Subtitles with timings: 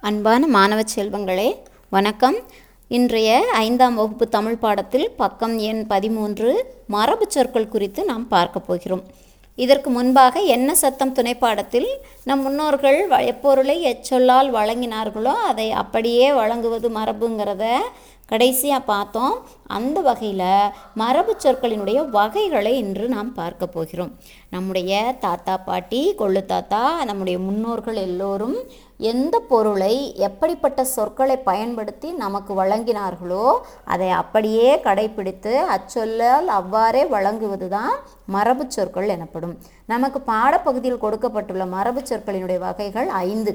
[0.00, 1.56] அன்பான மாணவ செல்வங்களே
[1.90, 2.36] வணக்கம்.
[2.88, 6.50] இன்றைய ஐந்தாம் வகுப்பு தமிழ் பாடத்தில் பக்கம் எண் பதிமூன்று
[6.86, 9.02] மரபு சொற்கள் குறித்து நாம் பார்க்க போகிறோம்.
[9.56, 11.88] இதற்கு முன்பாக என்ன சத்தம் துணை பாடத்தில்
[12.24, 17.64] நம் முன்னோர்கள் வ- எப்பொருளை எச்சொல்லால் வழங்கினார்களோ அதை அப்படியே வழங்குவது மரபுங்கிறத
[18.30, 19.34] கடைசியாக பார்த்தோம்.
[19.76, 24.12] அந்த வகையில் மரபு சொற்களினுடைய வகைகளை இன்று நாம் பார்க்க போகிறோம்.
[24.54, 24.92] நம்முடைய
[25.24, 28.56] தாத்தா பாட்டி கொள்ளு தாத்தா நம்முடைய முன்னோர்கள் எல்லோரும்
[29.12, 29.94] எந்த பொருளை
[30.28, 33.46] எப்படிப்பட்ட சொற்களை பயன்படுத்தி நமக்கு வழங்கினார்களோ
[33.84, 37.94] அதை அப்படியே கடைப்பிடித்து அச்சொல்லால் அவ்வாறே வழங்குவது தான்
[38.34, 39.54] மரபு சொற்கள் எனப்படும்.
[39.86, 43.54] நமக்கு பாடப்பகுதியில் கொடுக்கப்பட்டுள்ள மரபு சொற்களினுடைய வகைகள் ஐந்து.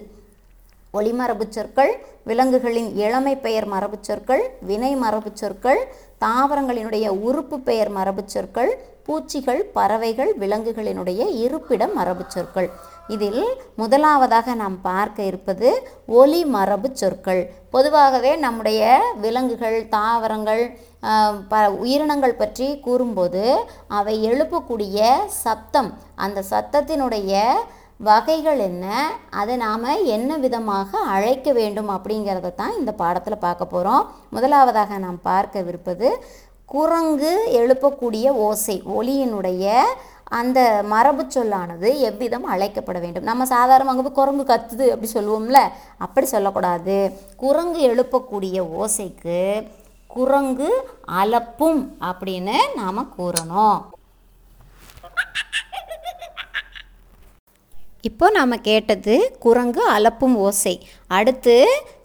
[0.95, 5.81] ஒளிமரபு சொற்கள் விலங்குகளின் இளமை பெயர் மரபு சொற்கள் வினை மரபுச் சொற்கள்
[6.26, 8.71] தாவரங்களினுடைய உறுப்பு பெயர் மரபு சொற்கள்
[9.08, 12.70] பூச்சிகள் பறவைகள் விலங்குகளினுடைய இருப்பிடம் மரபு சொற்கள்
[13.08, 13.44] இதில்
[13.76, 15.70] முதலாவதாக நாம் பார்க்க இருப்பது
[16.13, 18.84] ஒலி மரபுச் சொற்கள் பொதுவாகவே நம்முடைய
[19.18, 20.63] விலங்குகள் தாவரங்கள்
[21.49, 23.43] ப உயிரினங்கள் பற்றி கூறும்போது
[23.91, 24.99] அவை எழுப்பக்கூடிய
[25.41, 27.34] சத்தம் அந்த சத்தத்தினுடைய
[27.99, 28.85] வகைகள் என்ன?
[29.29, 36.10] அதை நாம் என்ன விதமாக அழைக்க வேண்டும் அப்படிங்கிறத தான் இந்த பாடத்தில் பார்க்க போகிறோம் முதலாவதாக நாம் பார்க்கவிருப்பது
[36.74, 39.74] குரங்கு எழுப்பக்கூடிய ஓசை ஒலியினுடைய
[40.40, 40.60] அந்த
[40.91, 43.24] மரபு சொல்லானது எவ்விதம் அழைக்கப்பட வேண்டும்.
[43.24, 45.59] நம்ம சாதாரணமாக போய் குரங்கு கத்துது அப்படி சொல்லுவோம்ல
[45.98, 46.98] அப்படி சொல்லக்கூடாது.
[47.43, 49.41] குரங்கு எழுப்பக்கூடிய ஓசைக்கு
[50.07, 50.70] குரங்கு
[51.21, 53.77] அலப்பும் அப்படின்னு நாம் கூறணும்.
[58.07, 60.73] இப்போ நாம் கேட்டது குரங்கு அலப்பும் ஓசை.
[61.07, 61.55] அடுத்து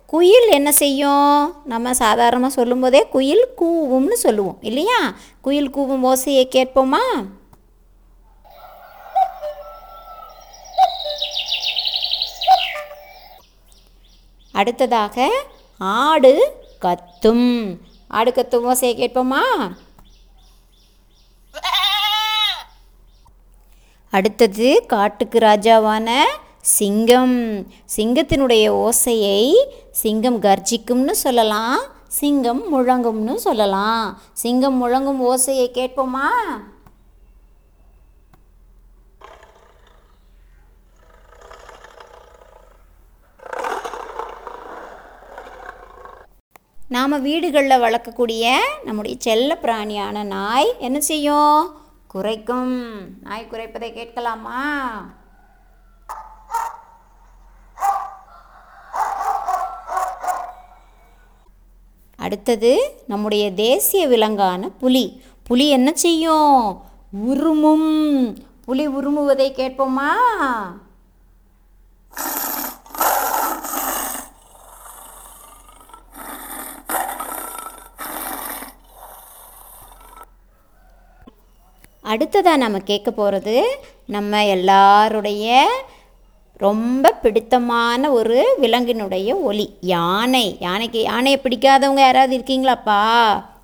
[0.07, 1.33] குயில் என்ன செய்யும்?
[1.65, 5.01] நம்ம சாதாரணமாக சொல்லும்போதே குயில் கூவும்னு சொல்லுவோம் இல்லையா?
[5.41, 7.05] குயில் கூவும் ஓசையை கேட்போமா?
[14.53, 15.45] அடுத்ததாக
[15.79, 16.35] ஆடு
[16.81, 17.77] கத்தும்.
[18.09, 19.45] ஆடு கத்தும் ஓசையை கேட்போமா?
[24.11, 26.11] அடுத்தது காட்டுக்கு ராஜாவான
[26.61, 27.67] சிங்கம்.
[27.97, 29.53] சிங்கத்தினுடைய ஓசையை
[29.91, 34.21] சிங்கம் கர்ஜிக்கும்னு சொல்லலாம் சிங்கம் முழங்கும்னு சொல்லலாம்.
[34.33, 36.29] சிங்கம் முழங்கும் ஓசையை கேட்போமா?
[46.89, 51.80] நாம் வீடுகளில் வளர்க்கக்கூடிய நம்முடைய செல்ல பிராணியான நாய் என்ன செய்யும்?
[52.13, 53.07] குறைக்கும்.
[53.23, 54.63] நாய் குறைப்பதை கேட்கலாமா?
[62.17, 65.23] அடுத்தது நம்முடைய தேசிய விலங்கான புலி.
[65.43, 66.83] புலி என்ன செய்யும்?
[67.27, 68.39] உருமும்.
[68.65, 70.11] புலி உருமுவதை கேட்போமா?
[82.11, 83.57] அடுத்ததாக நம்ம கேட்க போகிறது
[84.07, 85.47] நம்ம எல்லாருடைய
[86.57, 90.57] ரொம்ப பிடித்தமான ஒரு விலங்கினுடைய ஒலி யானை.
[90.61, 93.01] யானைக்கு யானையை பிடிக்காதவங்க யாராவது இருக்கீங்களாப்பா?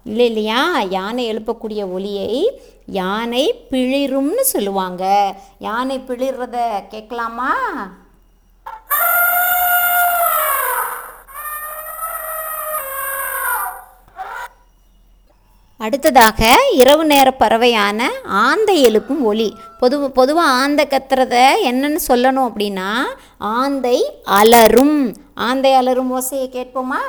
[0.04, 0.80] இல்லை இல்லையா?
[0.80, 5.04] யானை எழுப்பக்கூடிய ஒலியை யானை பிளிரும்னு சொல்லுவாங்க.
[5.58, 6.58] யானை பிளிர்றத
[6.88, 7.52] கேட்கலாமா?
[15.86, 22.90] அடுத்ததாக இரவு நேர பறவையான ஆந்தை எழுப்பும் ஒலி பொது பொதுவாக ஆந்தை கத்துறத என்னன்னு சொல்லணும் அப்படின்னா
[23.38, 25.14] ஆந்தை அலரும்.
[25.34, 27.02] ஆந்தை அலறும் ஓசையை கேட்போமா?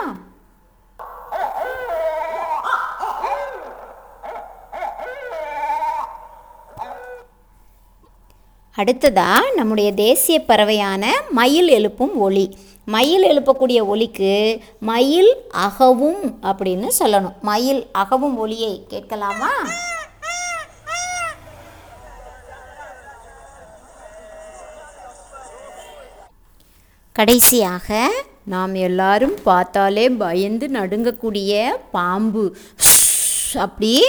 [8.82, 12.46] அடுத்ததாக நம்முடைய தேசிய பறவையான மயில் எழுப்பும் ஒளி
[12.86, 14.34] மயில் எழுப்பக்கூடிய ஒலிக்கு
[14.90, 15.32] மயில்
[15.68, 17.36] அகவும் அப்படின்னு சொல்லணும்.
[17.42, 19.52] மயில் அகவும் ஒளியை கேட்கலாமா?
[27.12, 28.10] கடைசியாக
[28.54, 31.52] நாம் எல்லாரும் பார்த்தாலே பயந்து நடுங்கக்கூடிய
[31.92, 32.44] பாம்பு.
[33.56, 34.04] அப்படி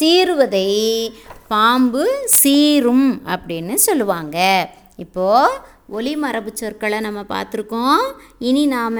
[0.00, 1.08] சீறுவதை
[1.48, 4.70] பாம்பு சீரும் அப்படின்னு சொல்லுவாங்க.
[4.96, 5.54] இப்போது
[5.88, 8.04] ஒலி மரபு சொற்களை நம்ம பார்த்துருக்கோம்.
[8.38, 8.98] இனி நாம்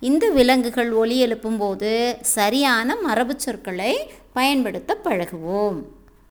[0.00, 5.82] இந்த விலங்குகள் ஒலி எழுப்பும்போது சரியான மரபு சொற்களை பயன்படுத்த பழகுவோம்.